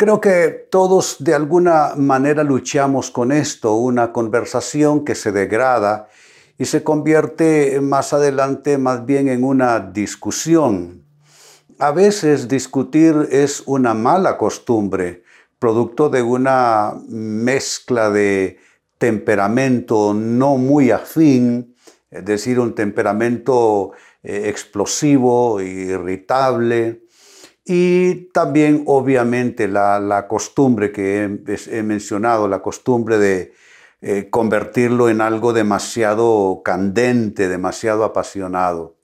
[0.00, 6.08] Creo que todos de alguna manera luchamos con esto, una conversación que se degrada
[6.56, 11.02] y se convierte más adelante más bien en una discusión.
[11.80, 15.24] A veces discutir es una mala costumbre,
[15.58, 18.60] producto de una mezcla de
[18.98, 21.74] temperamento no muy afín,
[22.12, 23.90] es decir, un temperamento
[24.22, 27.02] eh, explosivo, irritable,
[27.68, 31.38] y también obviamente la, costumbre que
[31.70, 33.52] he, mencionado, la costumbre de
[34.00, 38.96] eh, convertirlo en algo demasiado candente, demasiado apasionado.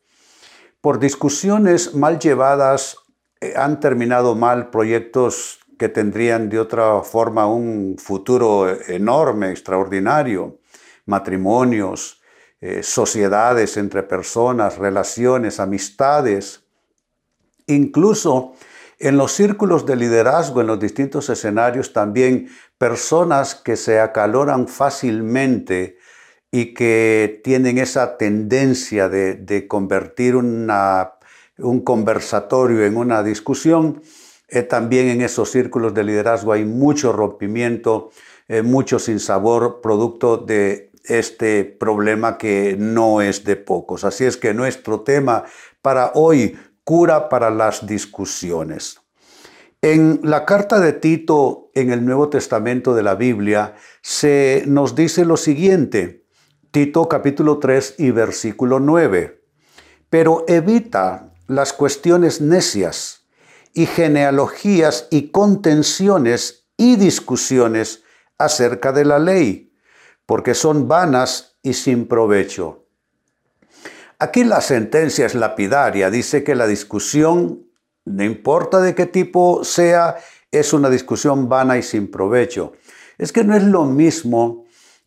[0.81, 2.97] Por discusiones mal llevadas
[3.43, 10.59] eh, han terminado mal proyectos que tendrían de otra forma un futuro enorme, extraordinario,
[11.05, 12.23] matrimonios,
[12.63, 16.64] eh, sociedades entre personas, relaciones, amistades,
[17.67, 18.55] incluso
[18.99, 22.49] en los círculos de liderazgo, en los distintos escenarios, también
[22.79, 25.99] personas que se acaloran fácilmente
[26.51, 34.03] y que tienen esa tendencia de, convertir un conversatorio en una discusión,
[34.49, 38.11] eh, también en esos círculos de liderazgo hay mucho rompimiento,
[38.47, 44.05] eh, mucho sinsabor, producto de este problema que no es de pocos.
[44.05, 45.45] Así es que nuestro tema
[45.83, 49.01] para hoy, cura para las discusiones.
[49.83, 55.25] En la carta de Tito en el Nuevo Testamento de la Biblia se nos dice
[55.25, 56.25] lo siguiente,
[56.71, 59.43] Tito capítulo 3 y versículo 9,
[60.09, 63.27] pero evita las cuestiones necias
[63.75, 68.05] y genealogías y contenciones y discusiones
[68.39, 69.73] acerca de la ley,
[70.27, 72.84] porque son vanas y sin provecho.
[74.25, 77.67] Aquí la sentencia es lapidaria, dice que la discusión,
[78.07, 80.17] no importa de qué tipo sea,
[80.51, 82.73] es una discusión vana y sin provecho.
[83.19, 84.65] Es que no es lo mismo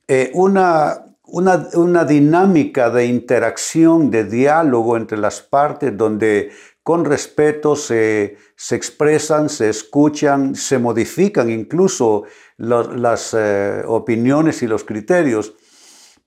[0.08, 6.52] eh, una, una, una, dinámica de interacción, de diálogo entre las partes, donde
[6.84, 8.38] con respeto se,
[8.70, 12.26] expresan, se escuchan, se modifican incluso
[12.58, 15.56] las eh, opiniones y los criterios.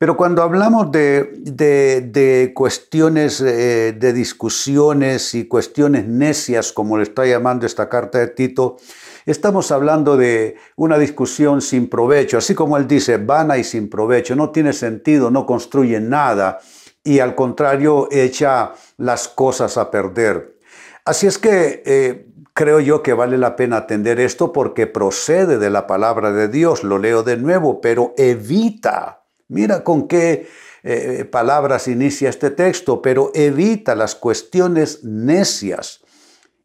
[0.00, 7.66] Pero cuando hablamos de, cuestiones eh, de discusiones y cuestiones necias, como le está llamando
[7.66, 8.78] esta carta de Tito,
[9.26, 14.34] estamos hablando de una discusión sin provecho, así como él dice, vana y sin provecho,
[14.34, 16.60] no tiene sentido, no construye nada
[17.04, 20.56] y al contrario echa las cosas a perder.
[21.04, 25.68] Así es que eh, creo yo que vale la pena atender esto porque procede de
[25.68, 29.19] la palabra de Dios, lo leo de nuevo, pero evita,
[29.50, 30.48] mira con qué
[30.82, 36.00] eh, palabras inicia este texto, pero evita las cuestiones necias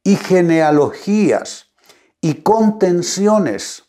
[0.03, 1.73] y genealogías
[2.21, 3.83] y contenciones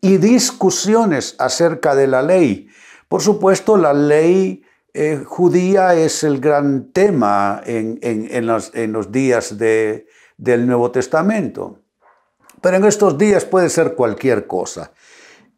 [0.00, 2.68] y discusiones acerca de la ley.
[3.08, 4.62] Por supuesto, la ley
[4.94, 11.80] eh, judía es el gran tema en, los, días del Nuevo Testamento.
[12.60, 14.92] Pero en estos días puede ser cualquier cosa.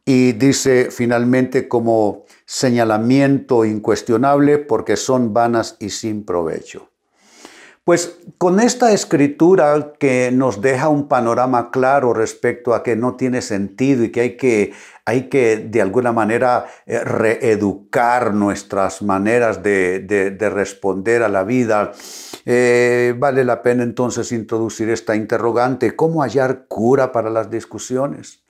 [0.05, 6.89] Y dice finalmente como señalamiento incuestionable porque son vanas y sin provecho.
[7.85, 13.43] Pues con esta escritura que nos deja un panorama claro respecto a que no tiene
[13.43, 14.73] sentido y que hay que,
[15.05, 21.93] hay que de alguna manera eh, reeducar nuestras maneras de, responder a la vida,
[22.47, 28.43] eh, vale la pena entonces introducir esta interrogante, ¿cómo hallar cura para las discusiones?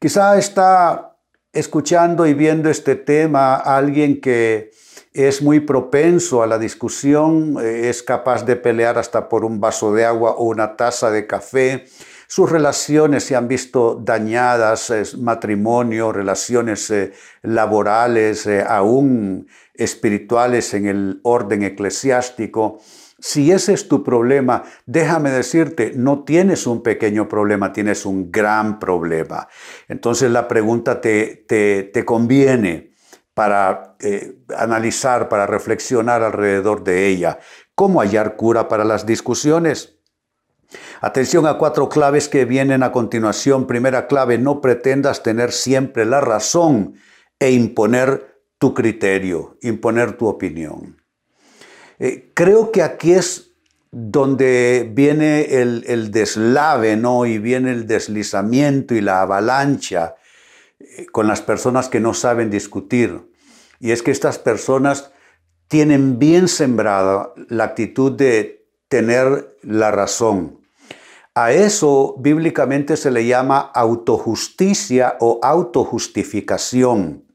[0.00, 1.15] Quizá está
[1.58, 4.70] escuchando y viendo este tema alguien que
[5.12, 9.94] es muy propenso a la discusión, eh, es capaz de pelear hasta por un vaso
[9.94, 11.86] de agua o una taza de café.
[12.28, 17.12] Sus relaciones se han visto dañadas, matrimonio, relaciones eh,
[17.42, 22.80] laborales, eh, aún espirituales en el orden eclesiástico.
[23.18, 28.78] Si ese es tu problema, déjame decirte, no tienes un pequeño problema, tienes un gran
[28.78, 29.48] problema.
[29.88, 32.92] Entonces la pregunta te, te, te conviene
[33.32, 37.38] para eh, analizar, para reflexionar alrededor de ella.
[37.74, 39.98] ¿Cómo hallar cura para las discusiones?
[41.00, 43.66] Atención a cuatro claves que vienen a continuación.
[43.66, 46.94] Primera clave, no pretendas tener siempre la razón
[47.38, 50.96] e imponer tu criterio, imponer tu opinión.
[51.98, 53.52] Eh, creo que aquí es
[53.90, 57.24] donde viene el, deslave, ¿no?
[57.24, 60.16] Y viene el deslizamiento y la avalancha
[60.78, 63.30] eh, con las personas que no saben discutir.
[63.80, 65.12] Y es que estas personas
[65.68, 70.60] tienen bien sembrada la actitud de tener la razón.
[71.34, 77.25] A eso bíblicamente se le llama autojusticia o autojustificación.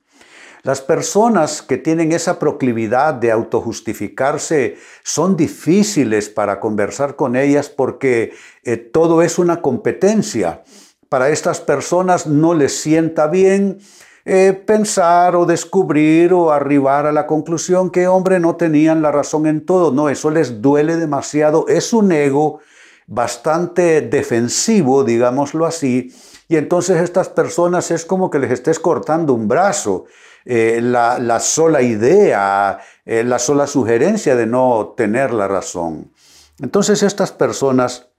[0.64, 8.34] Las personas que tienen esa proclividad de autojustificarse son difíciles para conversar con ellas porque
[8.64, 10.64] eh, todo es una competencia.
[11.10, 13.80] Para estas personas no les sienta bien
[14.24, 19.48] eh, pensar o descubrir o arribar a la conclusión que, hombre, no tenían la razón
[19.48, 19.92] en todo.
[19.92, 21.66] No, eso les duele demasiado.
[21.68, 22.60] Es un ego
[23.08, 26.14] bastante defensivo, digámoslo así.
[26.48, 30.06] Y entonces estas personas es como que les estés cortando un brazo.
[30.46, 36.12] Eh, la, sola idea, eh, la sola sugerencia de no tener la razón.
[36.60, 38.10] Entonces estas personas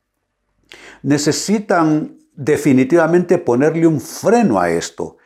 [1.02, 5.18] necesitan definitivamente ponerle un freno a esto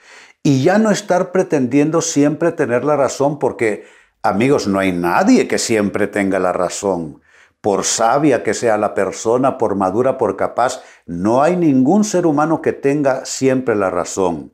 [0.43, 3.85] y ya no estar pretendiendo siempre tener la razón porque,
[4.23, 7.21] amigos, no hay nadie que siempre tenga la razón.
[7.61, 12.63] Por sabia que sea la persona, por madura, por capaz, no hay ningún ser humano
[12.63, 14.53] que tenga siempre la razón.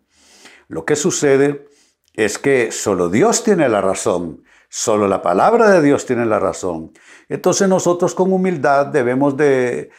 [0.68, 1.66] Lo que sucede
[2.14, 6.92] es que solo Dios tiene la razón, solo la palabra de Dios tiene la razón.
[7.28, 9.90] Entonces nosotros con humildad debemos de,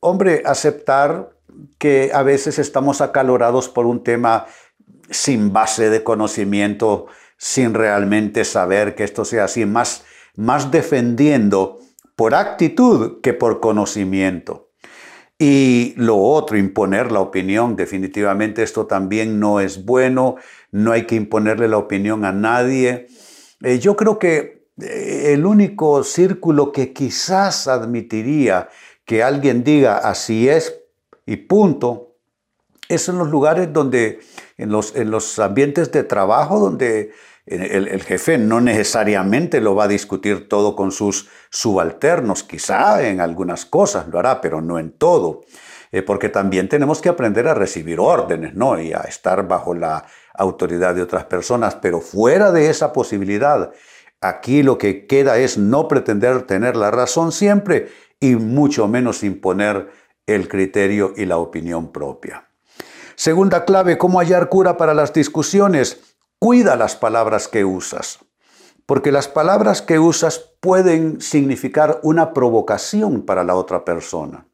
[0.00, 1.30] hombre, aceptar
[1.78, 4.46] que a veces estamos acalorados por un tema
[5.10, 7.06] sin base de conocimiento,
[7.36, 10.04] sin realmente saber que esto sea así, más,
[10.36, 11.78] más defendiendo
[12.16, 14.67] por actitud que por conocimiento.
[15.38, 20.34] Y lo otro, imponer la opinión, definitivamente esto también no es bueno,
[20.72, 23.06] no hay que imponerle la opinión a nadie.
[23.62, 28.68] Eh, yo creo que eh, el único círculo que quizás admitiría
[29.04, 30.80] que alguien diga así es
[31.24, 32.16] y punto,
[32.88, 34.20] es en los lugares donde,
[34.56, 37.12] en los, en los ambientes de trabajo, donde
[37.50, 43.64] el, jefe no necesariamente lo va a discutir todo con sus subalternos, quizá en algunas
[43.64, 45.42] cosas lo hará, pero no en todo,
[45.90, 48.80] eh, porque también tenemos que aprender a recibir órdenes, ¿no?
[48.80, 50.04] Y a estar bajo la
[50.34, 53.72] autoridad de otras personas, pero fuera de esa posibilidad,
[54.20, 57.88] aquí lo que queda es no pretender tener la razón siempre
[58.20, 59.90] y mucho menos imponer
[60.26, 62.44] el criterio y la opinión propia.
[63.16, 66.07] Segunda clave, ¿cómo hallar cura para las discusiones?
[66.38, 68.20] Cuida las palabras que usas,
[68.86, 74.46] porque las palabras que usas pueden significar una provocación para la otra persona.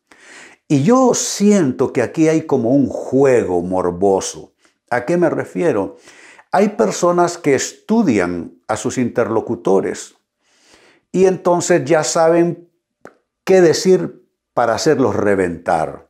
[0.66, 4.54] Y yo siento que aquí hay como un juego morboso.
[4.88, 5.96] ¿A qué me refiero?
[6.52, 10.14] Hay personas que estudian a sus interlocutores
[11.12, 12.70] y entonces ya saben
[13.44, 16.08] qué decir para hacerlos reventar.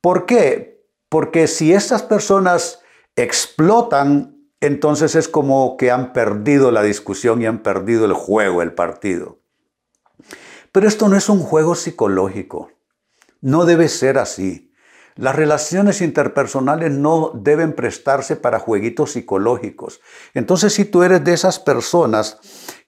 [0.00, 0.86] ¿Por qué?
[1.08, 2.80] Porque si estas personas
[3.16, 4.33] explotan
[4.66, 9.38] entonces es como que han perdido la discusión y han perdido el juego, el partido.
[10.72, 12.70] Pero esto no es un juego psicológico.
[13.40, 14.72] No debe ser así.
[15.16, 20.00] Las relaciones interpersonales no deben prestarse para jueguitos psicológicos.
[20.34, 22.38] Entonces, si tú eres de esas personas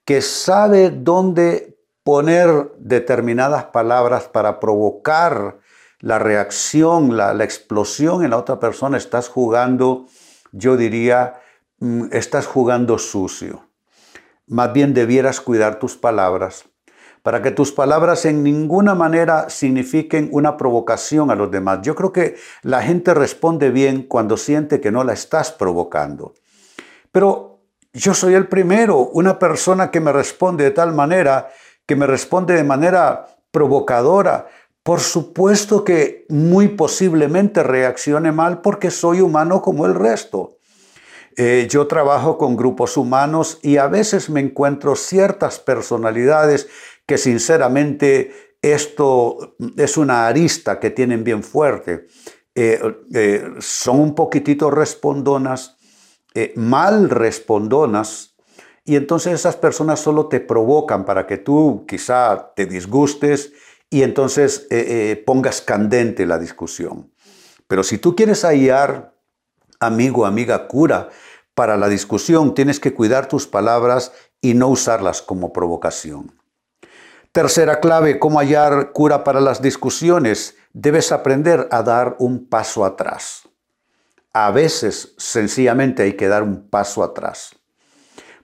[0.04, 5.59] que sabe dónde poner determinadas palabras para provocar
[6.00, 10.06] la reacción, la, la explosión en la otra persona, estás jugando,
[10.50, 11.35] yo diría,
[12.11, 13.68] estás jugando sucio.
[14.47, 16.66] Más bien debieras cuidar tus palabras
[17.26, 21.80] para que tus palabras en ninguna manera signifiquen una provocación a los demás.
[21.83, 26.35] Yo creo que la gente responde bien cuando siente que no la estás provocando.
[27.11, 31.49] Pero yo soy el primero, una persona que me responde de tal manera,
[31.85, 34.47] que me responde de manera provocadora.
[34.85, 40.55] Por supuesto que muy posiblemente reaccione mal porque soy humano como el resto.
[41.38, 46.66] Eh, yo trabajo con grupos humanos y a veces me encuentro ciertas personalidades
[47.05, 52.07] que sinceramente esto es una arista que tienen bien fuerte.
[52.55, 52.81] Eh,
[53.12, 55.76] eh, son un poquitito respondonas,
[56.55, 58.35] mal respondonas,
[58.85, 63.52] y entonces esas personas solo te provocan para que tú quizá te disgustes
[63.90, 64.69] y entonces
[65.25, 67.11] pongas candente la discusión.
[67.66, 69.14] Pero si tú quieres hallar,
[69.81, 71.09] amigo, amiga, cura,
[71.56, 76.38] para la discusión tienes que cuidar tus palabras y no usarlas como provocación.
[77.32, 80.58] Tercera clave, cómo hallar cura para las discusiones.
[80.75, 83.48] Debes aprender a dar un paso atrás.
[84.34, 87.56] A veces sencillamente hay que dar un paso atrás.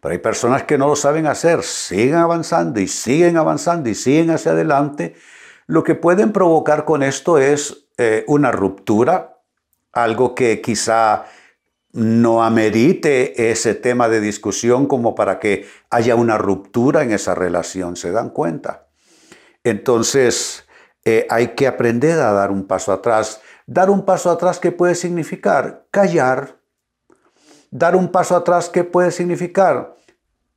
[0.00, 4.30] Pero hay personas que no lo saben hacer, siguen avanzando y siguen avanzando y siguen
[4.30, 5.16] hacia adelante.
[5.66, 9.36] Lo que pueden provocar con esto es eh, una ruptura,
[9.92, 11.26] algo que quizá
[11.92, 17.96] no amerite ese tema de discusión como para que haya una ruptura en esa relación,
[17.96, 18.86] ¿se dan cuenta?
[19.62, 20.66] Entonces,
[21.04, 23.40] eh, hay que aprender a dar un paso atrás.
[23.66, 25.86] Dar un paso atrás, ¿qué puede significar?
[25.90, 26.58] Callar.
[27.70, 29.94] Dar un paso atrás, ¿qué puede significar?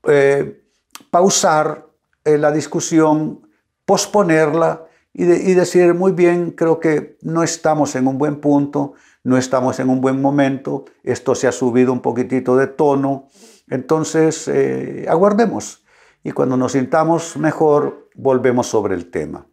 [0.07, 0.63] Eh,
[1.09, 1.87] pausar
[2.23, 3.47] eh, la discusión,
[3.85, 8.93] posponerla y, y decir, muy bien, creo que no estamos en un buen punto,
[9.25, 13.27] no estamos en un buen momento, esto se ha subido un poquitito de tono,
[13.67, 15.83] entonces eh, aguardemos
[16.23, 19.47] y cuando nos sintamos mejor volvemos sobre el tema.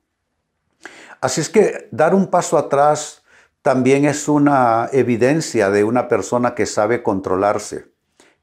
[1.23, 3.23] Así es que dar un paso atrás
[3.62, 7.87] también es una evidencia de una persona que sabe controlarse,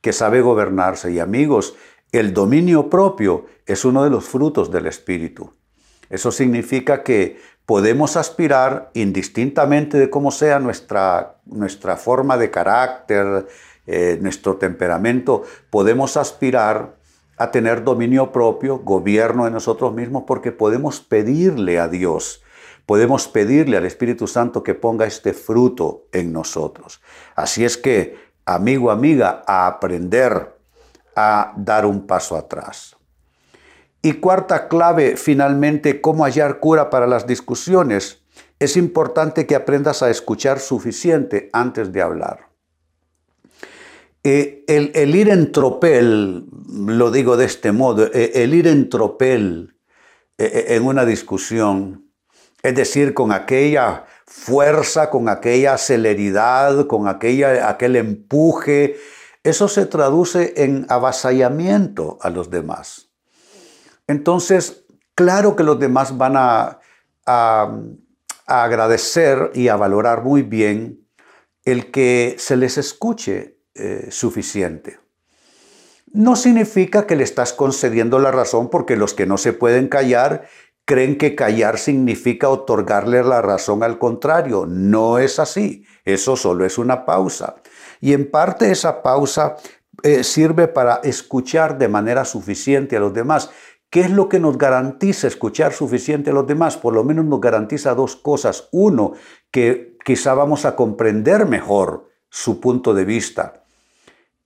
[0.02, 1.12] que sabe gobernarse.
[1.12, 1.76] Y amigos,
[2.12, 5.54] el dominio propio es uno de los frutos del Espíritu.
[6.10, 13.46] Eso significa que podemos aspirar, indistintamente de cómo sea nuestra, nuestra forma de carácter,
[13.86, 16.96] eh, nuestro temperamento, podemos aspirar
[17.38, 22.42] a tener dominio propio, gobierno de nosotros mismos, porque podemos pedirle a Dios,
[22.88, 27.02] podemos pedirle al Espíritu Santo que ponga este fruto en nosotros.
[27.36, 30.56] Así es que, amigo, amiga, a aprender
[31.16, 32.96] a dar un paso atrás.
[34.02, 38.22] Y cuarta clave, finalmente, cómo hallar cura para las discusiones.
[38.60, 42.50] Es importante que aprendas a escuchar suficiente antes de hablar.
[44.24, 49.78] Eh, el, ir en tropel, lo digo de este modo, eh, el ir en tropel
[50.38, 52.12] eh, en una discusión,
[52.62, 58.98] es decir, con aquella fuerza, con aquella celeridad, con aquella, aquel empuje,
[59.44, 63.09] eso se traduce en avasallamiento a los demás.
[64.10, 66.80] Entonces, claro que los demás van a,
[68.48, 71.08] agradecer y a valorar muy bien
[71.64, 74.98] el que se les escuche eh, suficiente.
[76.12, 80.48] No significa que le estás concediendo la razón porque los que no se pueden callar
[80.86, 84.66] creen que callar significa otorgarle la razón al contrario.
[84.68, 85.86] No es así.
[86.04, 87.58] Eso solo es una pausa.
[88.02, 89.58] Y en parte esa pausa
[90.02, 93.50] eh, sirve para escuchar de manera suficiente a los demás.
[93.90, 96.78] ¿Qué es lo que nos garantiza escuchar suficiente a los demás?
[96.78, 98.70] Por lo menos nos garantiza dos cosas.
[98.72, 99.14] Uno,
[99.50, 103.64] que quizá vamos a comprender mejor su punto de vista.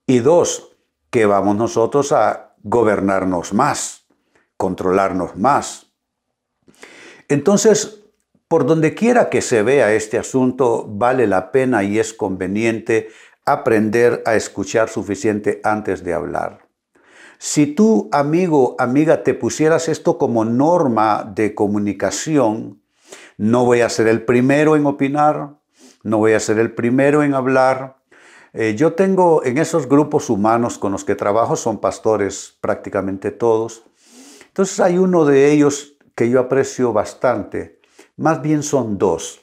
[0.07, 0.75] Y dos,
[1.09, 4.05] que vamos nosotros a gobernarnos más,
[4.55, 5.87] controlarnos más.
[7.27, 7.99] Entonces,
[8.47, 13.09] por donde quiera que se vea este asunto, vale la pena y es conveniente
[13.45, 16.62] aprender a escuchar suficiente antes de hablar.
[17.45, 22.81] Si tú, amigo, amiga, te pusieras esto como norma de comunicación,
[23.35, 25.57] no voy a ser el primero en opinar,
[26.03, 27.97] no voy a ser el primero en hablar.
[28.53, 33.83] Eh, yo tengo en esos grupos humanos con los que trabajo, son pastores prácticamente todos.
[34.47, 37.77] Entonces hay uno de ellos que yo aprecio bastante,
[38.15, 39.41] más bien son dos,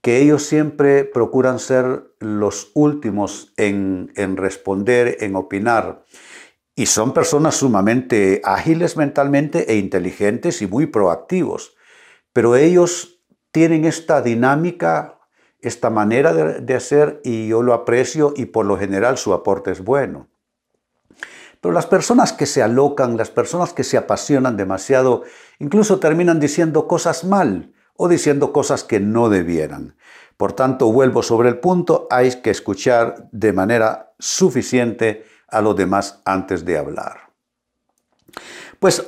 [0.00, 6.04] que ellos siempre procuran ser los últimos en, en responder, en opinar.
[6.78, 11.74] Y son personas sumamente ágiles mentalmente e inteligentes y muy proactivos.
[12.34, 15.18] Pero ellos tienen esta dinámica,
[15.62, 19.82] esta manera de, hacer y yo lo aprecio y por lo general su aporte es
[19.82, 20.28] bueno.
[21.62, 25.22] Pero las personas que se alocan, las personas que se apasionan demasiado,
[25.58, 29.96] incluso terminan diciendo cosas mal o diciendo cosas que no debieran.
[30.36, 36.20] Por tanto, vuelvo sobre el punto, hay que escuchar de manera suficiente a los demás
[36.24, 37.30] antes de hablar.
[38.78, 39.02] Pues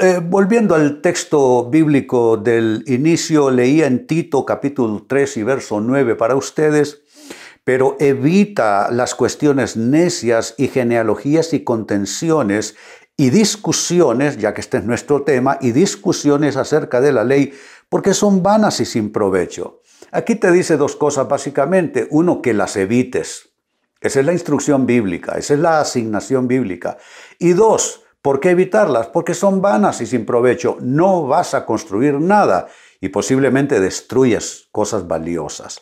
[0.00, 6.14] eh, volviendo al texto bíblico del inicio, leía en Tito capítulo 3 y verso 9
[6.14, 7.02] para ustedes,
[7.64, 12.76] pero evita las cuestiones necias y genealogías y contenciones
[13.16, 17.52] y discusiones, ya que este es nuestro tema, y discusiones acerca de la ley,
[17.88, 19.80] porque son vanas y sin provecho.
[20.10, 22.06] Aquí te dice dos cosas básicamente.
[22.10, 23.53] Uno, que las evites.
[24.04, 26.98] Esa es la instrucción bíblica, esa es la asignación bíblica.
[27.38, 29.06] Y dos, ¿por qué evitarlas?
[29.06, 30.76] Porque son vanas y sin provecho.
[30.82, 32.66] No vas a construir nada
[33.00, 35.80] y posiblemente destruyes cosas valiosas.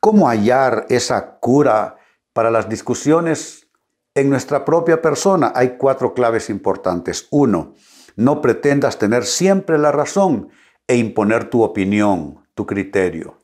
[0.00, 1.98] ¿Cómo hallar esa cura
[2.32, 3.68] para las discusiones
[4.16, 5.52] en nuestra propia persona?
[5.54, 7.28] Hay cuatro claves importantes.
[7.30, 7.76] Uno,
[8.16, 10.48] No pretendas tener siempre la razón
[10.88, 13.38] e imponer tu opinión, tu criterio.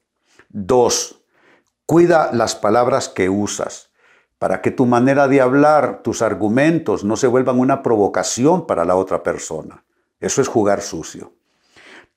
[0.48, 1.23] Dos,
[1.86, 3.90] cuida las palabras que usas
[4.38, 8.96] para que tu manera de hablar, tus argumentos no se vuelvan una provocación para la
[8.96, 9.84] otra persona.
[10.20, 11.32] Eso es jugar sucio.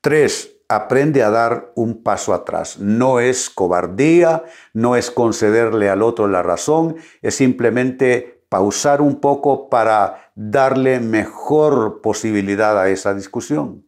[0.00, 2.78] Tres, aprende a dar un paso atrás.
[2.78, 4.44] No es cobardía,
[4.74, 12.00] no es concederle al otro la razón, es simplemente pausar un poco para darle mejor
[12.00, 13.86] posibilidad a esa discusión.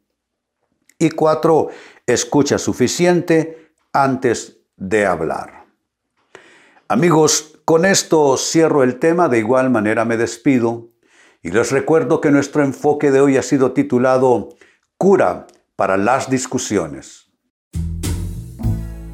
[0.99, 1.69] Y cuatro,
[2.07, 5.60] escucha suficiente antes de hablar.
[6.91, 10.89] Amigos, con esto cierro el tema, de igual manera me despido
[11.41, 14.49] y les recuerdo que nuestro enfoque de hoy ha sido titulado
[14.99, 17.31] Cura para las discusiones.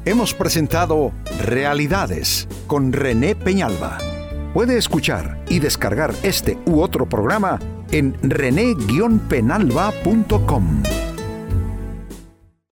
[0.05, 1.11] Hemos presentado
[1.45, 3.99] Realidades con René Peñalba.
[4.55, 7.59] Puede escuchar y descargar este u otro programa
[7.91, 10.81] en rene-penalba.com.